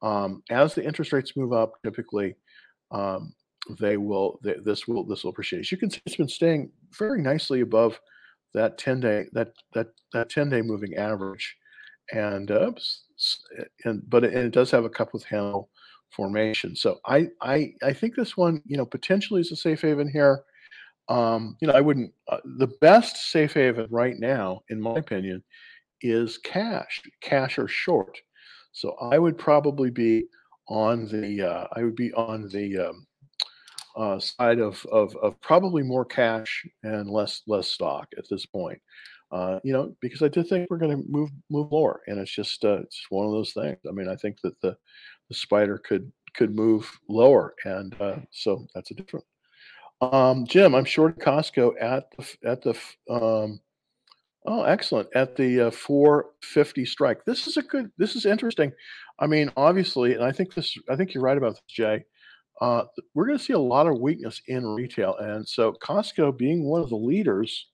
[0.02, 2.36] Um, as the interest rates move up, typically
[2.92, 3.34] um,
[3.80, 5.60] they will they, this will this will appreciate.
[5.60, 8.00] As you can see, it's been staying very nicely above
[8.56, 11.56] that 10 day that that that 10 day moving average,
[12.12, 12.72] and uh,
[13.86, 15.70] and but it, and it does have a cup with handle
[16.12, 16.76] formation.
[16.76, 20.44] So I I I think this one, you know, potentially is a safe haven here.
[21.08, 22.14] Um, you know, I wouldn't.
[22.28, 25.44] Uh, the best safe haven right now, in my opinion,
[26.02, 28.18] is cash, cash or short.
[28.72, 30.26] So I would probably be
[30.68, 33.08] on the uh, I would be on the um,
[33.98, 38.80] uh, side of, of of probably more cash and less less stock at this point.
[39.32, 42.32] Uh, you know, because I do think we're going to move move lower, and it's
[42.32, 43.78] just uh, it's one of those things.
[43.88, 44.76] I mean, I think that the
[45.30, 49.26] the spider could could move lower, and uh, so that's a different.
[50.02, 52.72] Um, Jim, I'm short Costco at the at the
[53.10, 53.60] um,
[54.46, 57.26] oh excellent at the uh, 450 strike.
[57.26, 57.92] This is a good.
[57.98, 58.72] This is interesting.
[59.20, 60.78] I mean, obviously, and I think this.
[60.90, 62.06] I think you're right about this, Jay.
[62.62, 66.66] Uh, we're going to see a lot of weakness in retail, and so Costco, being
[66.66, 67.68] one of the leaders,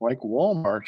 [0.00, 0.82] like Walmart,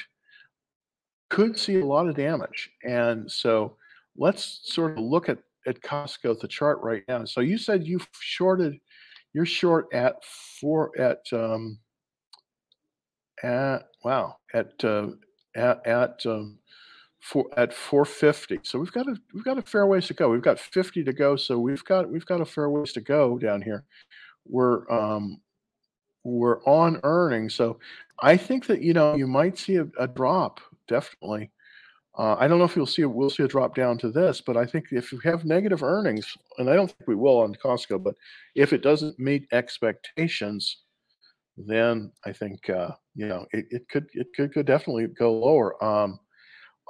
[1.29, 2.71] could see a lot of damage.
[2.85, 3.77] And so
[4.17, 7.25] let's sort of look at at Costco, at the chart right now.
[7.25, 8.79] So you said you shorted,
[9.33, 10.25] you're short at
[10.61, 11.79] four at um
[13.43, 15.09] at wow at uh,
[15.55, 16.59] at at um
[17.21, 18.61] four at 450.
[18.63, 20.31] So we've got a we've got a fair ways to go.
[20.31, 23.39] We've got 50 to go, so we've got we've got a fair ways to go
[23.39, 23.85] down here.
[24.47, 25.41] We're um
[26.25, 27.79] we're on earnings, so
[28.21, 31.51] I think that you know you might see a, a drop definitely.
[32.17, 34.57] Uh, I don't know if you'll see we'll see a drop down to this, but
[34.57, 38.03] I think if you have negative earnings, and I don't think we will on Costco,
[38.03, 38.15] but
[38.55, 40.79] if it doesn't meet expectations,
[41.57, 45.83] then I think uh, you know it, it could it could, could definitely go lower.
[45.85, 46.19] Um,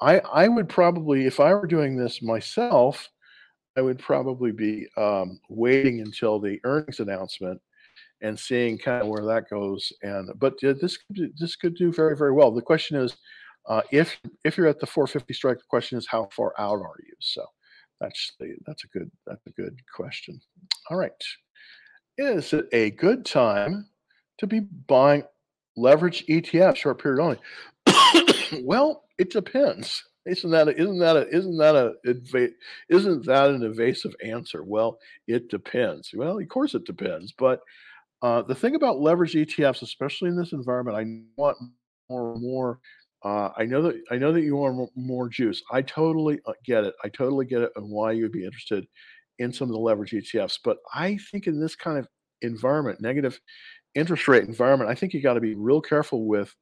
[0.02, 3.08] I I would probably if I were doing this myself,
[3.76, 7.60] I would probably be um, waiting until the earnings announcement
[8.22, 9.92] and seeing kind of where that goes.
[10.02, 10.98] And but this
[11.38, 12.50] this could do very very well.
[12.52, 13.16] The question is,
[13.68, 16.96] uh, if if you're at the 450 strike, the question is how far out are
[17.06, 17.14] you?
[17.20, 17.44] So
[18.00, 20.40] that's the that's a good that's a good question.
[20.90, 21.12] All right,
[22.16, 23.86] is it a good time
[24.38, 25.22] to be buying
[25.76, 27.38] leverage ETF short period only?
[28.62, 30.04] well, it depends.
[30.26, 31.94] Isn't that a, isn't that a, isn't that a
[32.88, 34.62] isn't that an evasive answer?
[34.62, 36.10] Well, it depends.
[36.14, 37.60] Well, of course it depends, but
[38.22, 41.56] uh, the thing about leverage ETFs, especially in this environment, I want
[42.10, 42.80] more and more.
[43.24, 45.62] Uh, I know that I know that you want more juice.
[45.72, 46.94] I totally uh, get it.
[47.04, 48.86] I totally get it, and why you'd be interested
[49.38, 50.58] in some of the leverage ETFs.
[50.62, 52.06] But I think in this kind of
[52.42, 53.40] environment, negative
[53.94, 56.54] interest rate environment, I think you got to be real careful with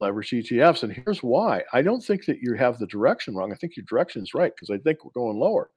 [0.00, 0.82] leverage ETFs.
[0.82, 1.62] And here's why.
[1.72, 3.52] I don't think that you have the direction wrong.
[3.52, 5.70] I think your direction is right because I think we're going lower.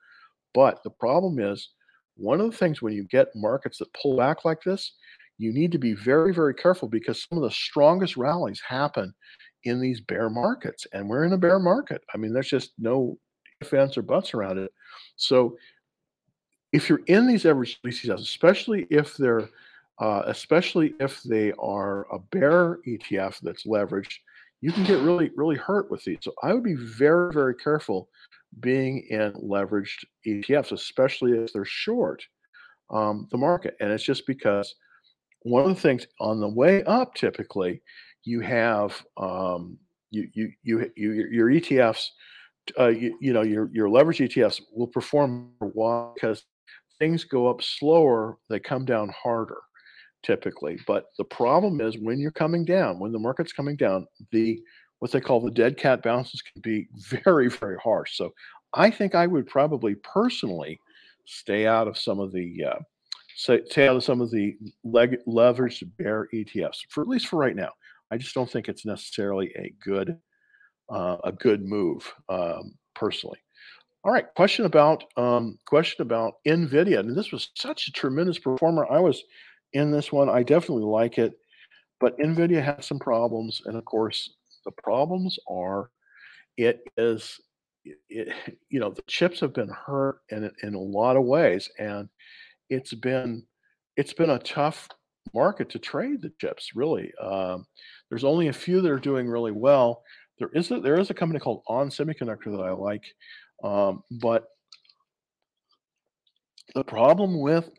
[0.54, 1.70] But the problem is,
[2.16, 4.94] one of the things when you get markets that pull back like this,
[5.38, 9.14] you need to be very, very careful because some of the strongest rallies happen
[9.64, 10.88] in these bear markets.
[10.94, 12.04] And we're in a bear market.
[12.14, 13.18] I mean, there's just no
[13.62, 14.72] ifs, or buts around it.
[15.16, 15.58] So
[16.72, 19.50] if you're in these average ETFs, especially if they're
[20.00, 24.16] uh, especially if they are a bear ETF that's leveraged,
[24.60, 26.18] you can get really, really hurt with these.
[26.22, 28.10] So I would be very, very careful
[28.60, 32.24] being in leveraged ETFs, especially if they're short
[32.90, 33.76] um, the market.
[33.80, 34.74] And it's just because
[35.42, 37.82] one of the things on the way up, typically,
[38.24, 39.78] you have um,
[40.12, 42.08] you, you you you your ETFs,
[42.80, 46.44] uh, you, you know your your leverage ETFs will perform well because
[47.00, 49.58] things go up slower, they come down harder
[50.24, 50.80] typically.
[50.88, 54.62] But the problem is when you're coming down, when the market's coming down, the
[55.00, 56.88] what they call the dead cat bounces can be
[57.26, 58.16] very, very harsh.
[58.18, 58.34] So
[58.74, 60.80] I think I would probably personally
[61.26, 62.80] stay out of some of the uh,
[63.36, 67.56] stay, out of some of the leg, leveraged bear ETFs for at least for right
[67.56, 67.72] now.
[68.14, 70.20] I just don't think it's necessarily a good
[70.92, 73.40] uh, a good move um, personally.
[74.04, 78.86] All right, question about um, question about Nvidia, and this was such a tremendous performer.
[78.92, 79.24] I was
[79.74, 80.30] in this one.
[80.30, 81.34] I definitely like it,
[82.00, 85.90] but Nvidia has some problems, and of course, the problems are
[86.56, 87.40] it is
[88.10, 88.32] it,
[88.70, 92.10] you know the chips have been hurt in in a lot of ways, and
[92.70, 93.44] it's been
[93.98, 94.88] it's been a tough
[95.34, 96.76] market to trade the chips.
[96.76, 97.66] Really, um,
[98.14, 100.04] there's only a few that are doing really well.
[100.38, 103.04] There is a, there is a company called On Semiconductor that I like,
[103.64, 104.50] um, but
[106.76, 107.72] the problem with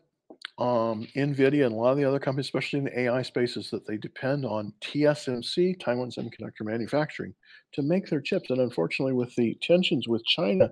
[0.57, 3.69] um, NVIDIA and a lot of the other companies, especially in the AI space, is
[3.69, 7.33] that they depend on TSMC, Taiwan Semiconductor Manufacturing,
[7.71, 8.49] to make their chips.
[8.49, 10.69] And unfortunately, with the tensions with China,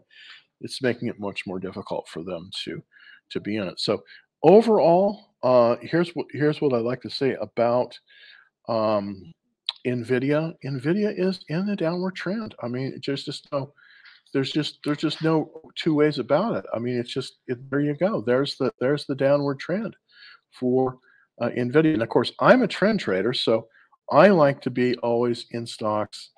[0.60, 2.84] it's making it much more difficult for them to
[3.30, 3.80] to be in it.
[3.80, 4.04] So
[4.43, 7.97] overall, uh, here's what here's what I like to say about
[8.67, 9.34] um,
[9.86, 10.54] NVIDIA.
[10.65, 12.56] NVIDIA is in the downward trend.
[12.62, 13.73] I mean, just just no
[14.34, 16.65] there's just there's just no two ways about it.
[16.73, 18.21] I mean, it's just it, there you go.
[18.21, 19.95] There's the there's the downward trend
[20.52, 20.97] for
[21.41, 23.67] uh, Nvidia, and of course, I'm a trend trader, so
[24.12, 26.32] I like to be always in stocks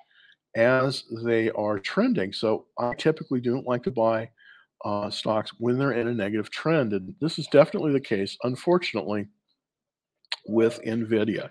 [0.56, 2.32] as they are trending.
[2.32, 4.30] So I typically don't like to buy
[4.84, 9.26] uh, stocks when they're in a negative trend, and this is definitely the case, unfortunately,
[10.46, 11.50] with Nvidia.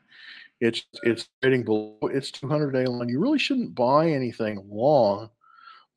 [0.62, 3.10] It's it's trading below its 200 day line.
[3.10, 5.30] You really shouldn't buy anything long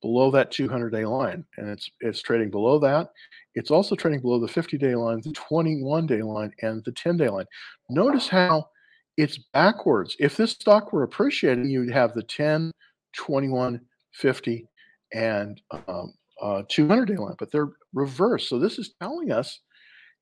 [0.03, 3.11] below that 200 day line and it's it's trading below that.
[3.55, 7.17] It's also trading below the 50 day line the 21 day line and the 10
[7.17, 7.47] day line.
[7.91, 8.69] Notice how
[9.17, 10.17] it's backwards.
[10.21, 12.73] If this stock were appreciating you'd have the 10
[13.17, 13.81] 21
[14.13, 14.69] 50
[15.15, 18.49] and um, uh, 200 day line but they're reversed.
[18.49, 19.61] So this is telling us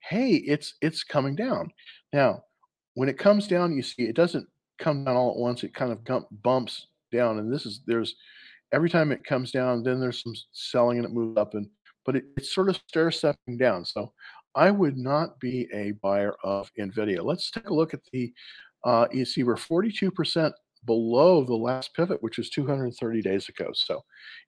[0.00, 1.70] hey it's it's coming down.
[2.12, 2.42] Now
[2.96, 4.46] when it comes down you see it doesn't
[4.78, 6.00] come down all at once it kind of
[6.42, 8.16] bumps down and this is there's
[8.72, 11.68] every time it comes down, then there's some selling and it moves up, and
[12.04, 13.84] but it, it's sort of stair stepping down.
[13.84, 14.12] So
[14.54, 17.22] I would not be a buyer of Nvidia.
[17.22, 18.32] Let's take a look at the.
[18.84, 20.52] Uh, you see, we're 42%
[20.84, 23.70] below the last pivot, which was 230 days ago.
[23.74, 24.04] So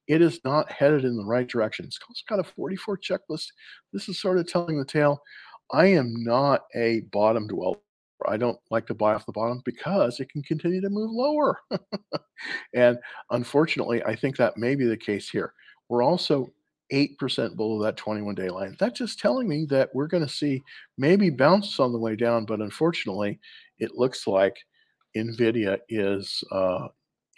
[0.06, 1.86] it is not headed in the right direction.
[1.86, 3.46] It's got a 44 checklist.
[3.92, 5.20] This is sort of telling the tale.
[5.72, 7.78] I am not a bottom dweller.
[8.26, 11.58] I don't like to buy off the bottom because it can continue to move lower.
[12.74, 12.98] and
[13.30, 15.52] unfortunately, I think that may be the case here.
[15.88, 16.50] We're also
[16.92, 18.76] 8% below that 21 day line.
[18.78, 20.62] That's just telling me that we're going to see
[20.96, 23.38] maybe bounces on the way down, but unfortunately,
[23.78, 24.56] it looks like
[25.16, 26.88] NVIDIA is uh,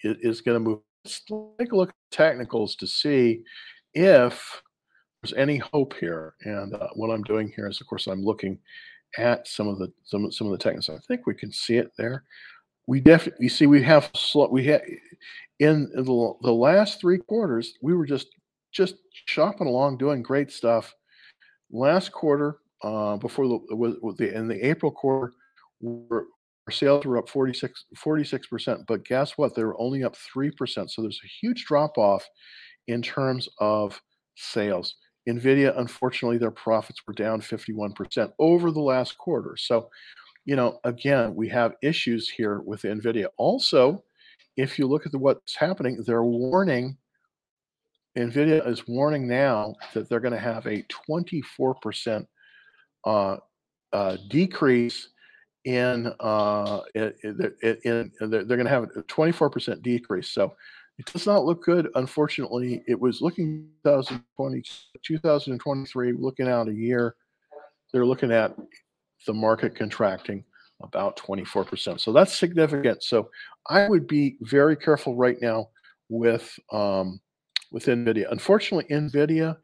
[0.03, 0.81] is going to move.
[1.05, 1.23] Let's
[1.59, 3.43] take a look at technicals to see
[3.95, 4.63] if
[5.23, 6.35] there's any hope here.
[6.43, 8.59] And uh, what I'm doing here is, of course, I'm looking
[9.19, 10.91] at some of the some some of the technicals.
[10.91, 12.25] I think we can see it there.
[12.87, 14.11] We definitely see we have
[14.51, 14.83] we had
[15.59, 18.29] in the, the last three quarters we were just
[18.73, 18.97] just
[19.27, 20.95] shopping along doing great stuff.
[21.71, 25.33] Last quarter, uh, before the, with the in the April quarter,
[25.81, 26.25] we're,
[26.67, 28.81] our sales were up 46 percent.
[28.87, 29.55] But guess what?
[29.55, 30.91] They were only up three percent.
[30.91, 32.27] So there's a huge drop off
[32.89, 34.01] in terms of
[34.37, 34.97] sales.
[35.29, 39.57] Nvidia, unfortunately, their profits were down 51% over the last quarter.
[39.57, 39.91] So,
[40.45, 43.27] you know, again, we have issues here with Nvidia.
[43.37, 44.03] Also,
[44.57, 46.97] if you look at the, what's happening, they're warning.
[48.17, 52.27] Nvidia is warning now that they're going to have a 24%
[53.05, 53.37] uh,
[53.93, 55.09] uh, decrease
[55.65, 57.53] in, uh, in, in,
[57.85, 60.29] in they're, they're going to have a 24% decrease.
[60.31, 60.55] So
[61.01, 61.89] it does not look good.
[61.95, 64.63] Unfortunately, it was looking 2020,
[65.03, 67.15] 2023, looking out a year.
[67.91, 68.55] They're looking at
[69.27, 70.45] the market contracting
[70.83, 71.99] about 24%.
[72.01, 73.03] So that's significant.
[73.03, 73.31] So
[73.67, 75.71] I would be very careful right now
[76.11, 77.19] with um,
[77.73, 78.27] with Nvidia.
[78.31, 79.57] Unfortunately, Nvidia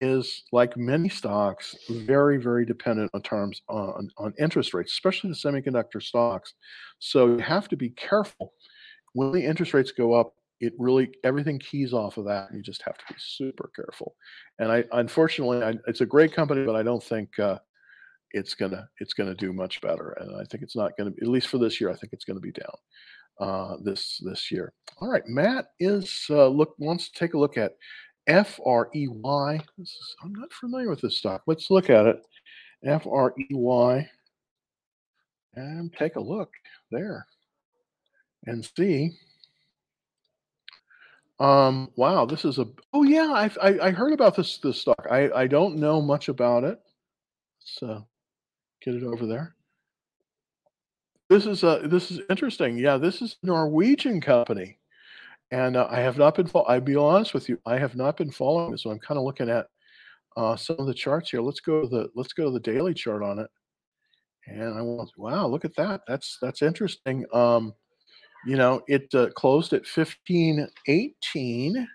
[0.00, 5.36] is like many stocks, very very dependent on terms on on interest rates, especially the
[5.36, 6.54] semiconductor stocks.
[6.98, 8.54] So you have to be careful
[9.12, 12.48] when the interest rates go up it really everything keys off of that.
[12.52, 14.14] You just have to be super careful.
[14.58, 17.58] And I unfortunately, I, it's a great company, but I don't think uh,
[18.32, 20.16] it's gonna it's gonna do much better.
[20.20, 21.90] And I think it's not gonna at least for this year.
[21.90, 22.76] I think it's gonna be down
[23.40, 24.72] uh, this this year.
[25.00, 27.72] All right, Matt is uh, look wants to take a look at
[28.26, 29.60] F R E Y.
[30.22, 31.42] I'm not familiar with this stock.
[31.46, 32.20] Let's look at it.
[32.84, 34.08] F R E Y,
[35.54, 36.50] and take a look
[36.90, 37.26] there
[38.46, 39.16] and see
[41.40, 45.06] um, wow, this is a oh yeah, I've, I I heard about this this stock.
[45.10, 46.80] I I don't know much about it.
[47.82, 48.00] Uh,
[48.82, 49.54] get it over there.
[51.28, 52.78] This is uh this is interesting.
[52.78, 54.78] Yeah, this is Norwegian company,
[55.52, 56.50] and uh, I have not been.
[56.66, 58.82] I'll be honest with you, I have not been following this.
[58.82, 59.66] So I'm kind of looking at
[60.36, 61.40] uh, some of the charts here.
[61.40, 63.50] Let's go to the let's go to the daily chart on it,
[64.46, 66.00] and I want wow, look at that.
[66.08, 67.26] That's that's interesting.
[67.32, 67.74] Um,
[68.48, 71.86] you know, it uh, closed at 1518 and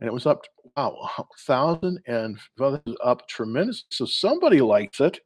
[0.00, 0.44] it was up,
[0.76, 3.88] wow, 1,000 and well, up tremendously.
[3.90, 5.18] So somebody likes it.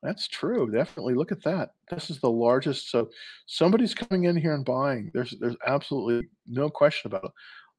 [0.00, 0.70] That's true.
[0.70, 1.70] Definitely look at that.
[1.90, 2.92] This is the largest.
[2.92, 3.10] So
[3.46, 5.10] somebody's coming in here and buying.
[5.12, 7.32] There's there's absolutely no question about it.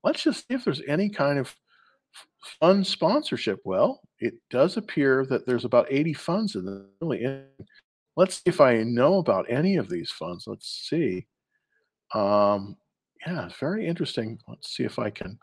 [0.04, 1.56] Let's just see if there's any kind of
[2.60, 3.60] fund sponsorship.
[3.63, 7.44] Well, it does appear that there's about 80 funds in the really.
[8.18, 10.46] Let's see if I know about any of these funds.
[10.48, 11.28] Let's see.
[12.13, 12.78] Um,
[13.26, 14.39] yeah, very interesting.
[14.47, 15.39] Let's see if I can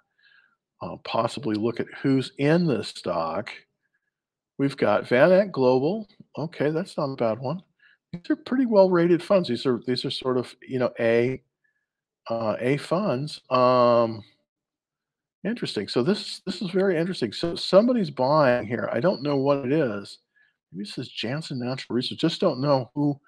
[0.83, 3.51] uh, possibly look at who's in this stock.
[4.59, 6.09] We've got VanEck Global.
[6.37, 7.63] Okay, that's not a bad one.
[8.13, 9.49] These are pretty well rated funds.
[9.49, 11.41] These are these are sort of you know a
[12.29, 13.41] uh, a funds.
[13.51, 14.23] Um,
[15.45, 15.89] interesting.
[15.89, 17.33] So this this is very interesting.
[17.33, 18.91] So somebody's buying here.
[18.93, 20.19] I don't know what it is.
[20.73, 22.19] Maybe this is Jansen Natural Resources.
[22.19, 23.19] Just don't know who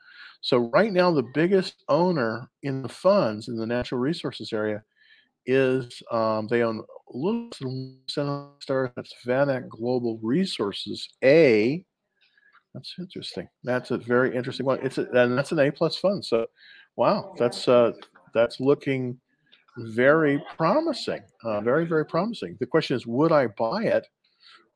[0.43, 4.83] so right now, the biggest owner in the funds in the natural resources area
[5.47, 7.49] is um, they own a little
[8.09, 8.91] stars.
[8.97, 11.85] That's VanEck Global Resources A.
[12.75, 13.49] That's interesting.
[13.63, 14.81] That's a very interesting one.
[14.83, 16.25] It's a, and that's an A plus fund.
[16.25, 16.47] So,
[16.97, 17.93] wow, that's uh,
[18.35, 19.21] that's looking
[19.79, 21.21] very promising.
[21.45, 22.57] Uh, very very promising.
[22.59, 24.09] The question is, would I buy it?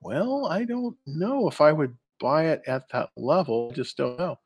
[0.01, 3.71] Well, I don't know if I would buy it at that level.
[3.73, 4.39] I just don't know.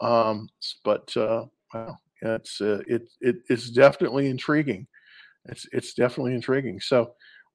[0.00, 0.48] Um,
[0.84, 1.44] but uh,
[1.74, 4.86] wow, it's uh, it it is definitely intriguing.
[5.46, 6.80] It's it's definitely intriguing.
[6.80, 7.12] So,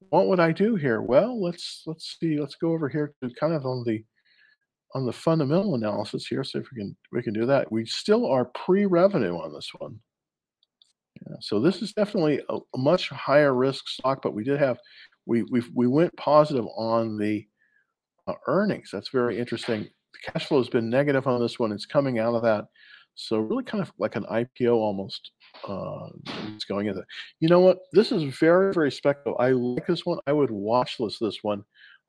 [0.10, 1.02] what would I do here?
[1.02, 2.40] Well, let's let's see.
[2.40, 4.04] Let's go over here to kind of on the
[4.94, 6.44] on the fundamental analysis here.
[6.44, 7.72] See if we can we can do that.
[7.72, 10.00] We still are pre-revenue on this one.
[11.28, 14.78] Yeah, so this is definitely a, a, much higher risk stock, but we did have
[15.26, 17.46] we we we went positive on the
[18.28, 18.90] uh, earnings.
[18.92, 19.88] That's very interesting
[20.24, 21.72] cash flow has been negative on this one.
[21.72, 22.66] It's coming out of that.
[23.16, 25.32] So really kind of like an IPO almost
[25.68, 26.10] Uh,
[26.54, 27.08] it's going in there.
[27.40, 27.80] You know what?
[27.94, 29.40] This is very, very speculative.
[29.40, 30.20] I like this one.
[30.28, 31.64] I would watch list this one.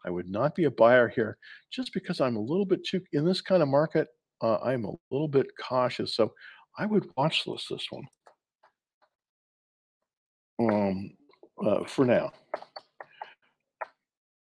[0.04, 1.38] I would not be a buyer here
[1.70, 4.08] just because I'm a little bit too in this kind of market.
[4.42, 6.32] Uh, I'm a little bit cautious, so
[6.78, 8.04] I would watch list this one.
[10.58, 11.10] Um,
[11.64, 12.32] uh, for now,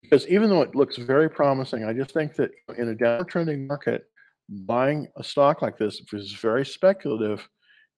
[0.09, 4.05] because even though it looks very promising, I just think that in a downtrending market,
[4.49, 7.47] buying a stock like this, if it's very speculative,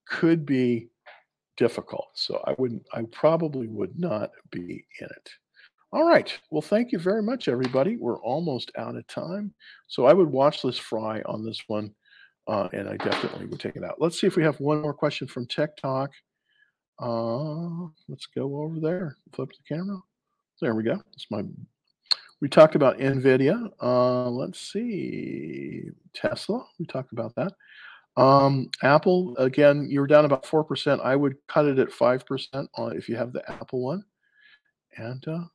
[0.08, 0.90] could be
[1.58, 2.08] difficult.
[2.16, 5.30] So I wouldn't, I probably would not be in it.
[5.92, 6.38] All right.
[6.52, 7.98] Well, thank you very much, everybody.
[7.98, 9.54] We're almost out of time.
[9.88, 11.94] So I would watch this fry on this one,
[12.48, 13.96] uh, and I definitely would take it out.
[14.00, 16.12] Let's see if we have one more question from TikTok.
[17.00, 19.18] Uh, let's go over there.
[19.34, 19.98] Flip the camera.
[20.62, 21.02] There we go.
[21.14, 21.44] It's my.
[22.42, 23.70] We talked about Nvidia.
[23.82, 25.90] Uh, let's see.
[26.14, 26.66] Tesla.
[26.80, 27.54] We talked about that.
[28.16, 31.00] Um, Apple, again, you're down about 4%.
[31.02, 34.04] I would cut it at 5% if you have the Apple one.
[34.98, 35.46] And uh,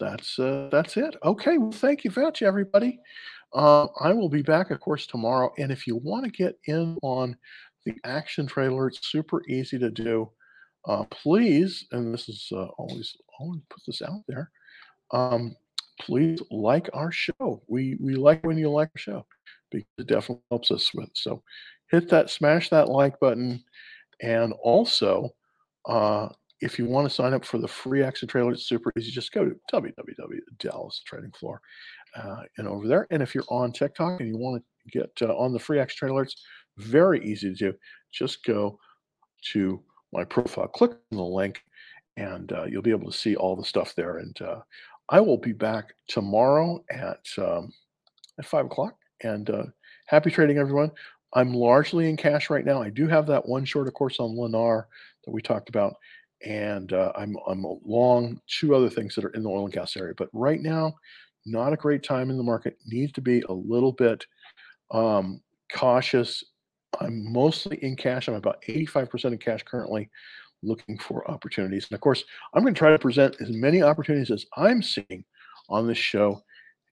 [0.00, 1.16] that's uh, that's it.
[1.22, 3.00] Okay, well, thank you very much, everybody.
[3.52, 5.52] Uh, I will be back, of course, tomorrow.
[5.58, 7.36] And if you want to get in on
[7.84, 10.30] the action trailer, it's super easy to do.
[10.86, 14.50] Uh, please, and this is uh, always always put this out there.
[15.10, 15.54] Um,
[16.00, 17.62] please like our show.
[17.68, 19.26] We we like when you like our show
[19.70, 21.10] because it definitely helps us with.
[21.14, 21.42] So
[21.90, 23.62] hit that, smash that like button,
[24.22, 25.30] and also
[25.86, 26.28] uh,
[26.60, 29.10] if you want to sign up for the free action trailer, it's super easy.
[29.10, 31.60] Just go to www.dallas Trading Floor
[32.16, 33.06] uh, and over there.
[33.10, 35.98] And if you're on TikTok and you want to get uh, on the free action
[36.08, 36.42] trailer, it's
[36.76, 37.74] very easy to do.
[38.12, 38.78] Just go
[39.52, 39.82] to
[40.12, 41.62] my profile, click on the link,
[42.16, 44.18] and uh, you'll be able to see all the stuff there.
[44.18, 44.60] And uh,
[45.10, 47.72] I will be back tomorrow at um,
[48.38, 48.94] at five o'clock.
[49.22, 49.64] And uh,
[50.06, 50.90] happy trading, everyone.
[51.34, 52.80] I'm largely in cash right now.
[52.80, 54.84] I do have that one short, of course, on Lennar
[55.24, 55.96] that we talked about,
[56.44, 59.96] and uh, I'm I'm long two other things that are in the oil and gas
[59.96, 60.14] area.
[60.16, 60.94] But right now,
[61.44, 62.78] not a great time in the market.
[62.86, 64.24] Needs to be a little bit
[64.90, 65.42] um,
[65.72, 66.44] cautious.
[67.00, 68.28] I'm mostly in cash.
[68.28, 70.10] I'm about 85% in cash currently,
[70.62, 71.86] looking for opportunities.
[71.90, 75.24] And of course, I'm going to try to present as many opportunities as I'm seeing
[75.68, 76.42] on this show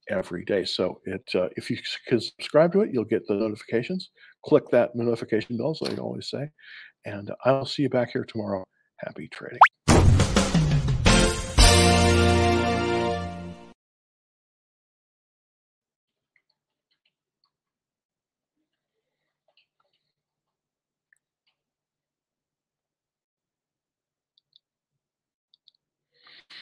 [0.09, 0.65] every day.
[0.65, 4.11] So it uh, if you can subscribe to it, you'll get the notifications.
[4.45, 6.49] Click that notification bell, so I always say.
[7.05, 8.65] And I'll see you back here tomorrow.
[8.99, 9.59] Happy trading.